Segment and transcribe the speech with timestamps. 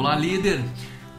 [0.00, 0.64] Olá, líder!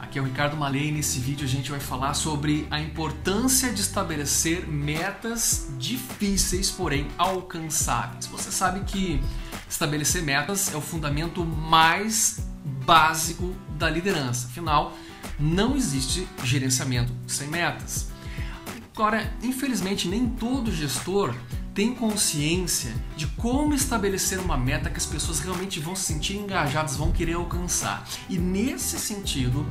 [0.00, 3.70] Aqui é o Ricardo Malei e nesse vídeo a gente vai falar sobre a importância
[3.74, 8.24] de estabelecer metas difíceis, porém alcançáveis.
[8.28, 9.22] Você sabe que
[9.68, 12.40] estabelecer metas é o fundamento mais
[12.86, 14.46] básico da liderança.
[14.46, 14.96] Afinal,
[15.38, 18.08] não existe gerenciamento sem metas.
[18.94, 21.34] Agora, infelizmente, nem todo gestor
[21.74, 26.96] tem consciência de como estabelecer uma meta que as pessoas realmente vão se sentir engajadas,
[26.96, 28.06] vão querer alcançar.
[28.28, 29.64] E nesse sentido,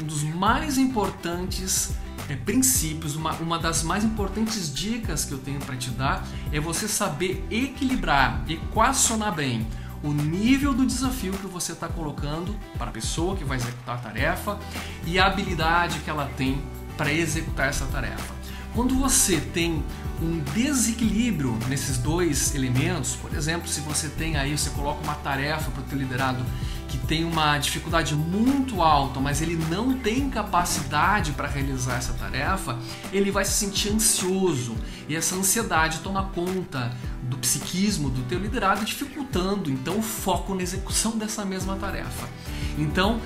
[0.00, 1.92] um dos mais importantes
[2.28, 6.60] é, princípios, uma, uma das mais importantes dicas que eu tenho para te dar é
[6.60, 9.66] você saber equilibrar, equacionar bem
[10.02, 13.98] o nível do desafio que você está colocando para a pessoa que vai executar a
[13.98, 14.58] tarefa
[15.04, 16.62] e a habilidade que ela tem
[16.96, 18.39] para executar essa tarefa.
[18.74, 19.82] Quando você tem
[20.22, 25.70] um desequilíbrio nesses dois elementos, por exemplo, se você tem aí, você coloca uma tarefa
[25.70, 26.44] para o teu liderado
[26.88, 32.78] que tem uma dificuldade muito alta, mas ele não tem capacidade para realizar essa tarefa,
[33.12, 34.76] ele vai se sentir ansioso
[35.08, 40.62] e essa ansiedade toma conta do psiquismo do teu liderado, dificultando então o foco na
[40.62, 42.28] execução dessa mesma tarefa.
[42.76, 43.20] Então,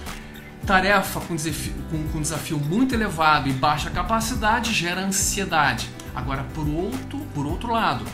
[0.64, 5.90] Tarefa com desafio, com, com desafio muito elevado e baixa capacidade gera ansiedade.
[6.14, 8.04] Agora, por outro, por outro lado,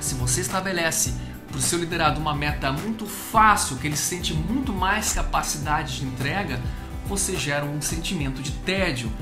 [0.00, 1.14] se você estabelece
[1.48, 6.06] para o seu liderado uma meta muito fácil, que ele sente muito mais capacidade de
[6.06, 6.58] entrega,
[7.06, 9.12] você gera um sentimento de tédio,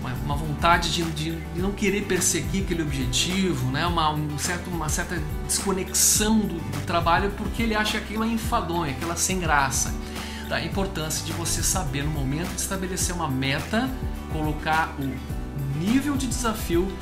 [0.00, 3.84] uma, uma vontade de, de, não querer perseguir aquele objetivo, né?
[3.86, 8.28] uma, um certo, uma certa desconexão do, do trabalho porque ele acha que aquilo é
[8.28, 9.92] enfadonho, aquilo é sem graça
[10.52, 13.88] da importância de você saber no momento de estabelecer uma meta,
[14.30, 16.92] colocar o nível de desafio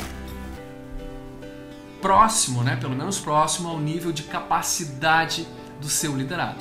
[2.01, 5.49] próximo, né, pelo menos próximo ao nível de capacidade
[5.81, 6.61] do seu liderado.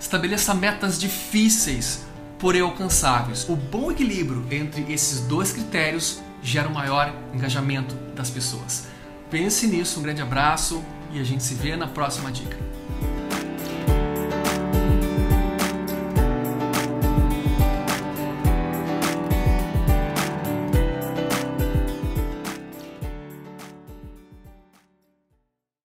[0.00, 2.06] Estabeleça metas difíceis,
[2.38, 3.46] porém alcançáveis.
[3.46, 8.86] O bom equilíbrio entre esses dois critérios gera um maior engajamento das pessoas.
[9.30, 10.82] Pense nisso, um grande abraço
[11.12, 12.56] e a gente se vê na próxima dica.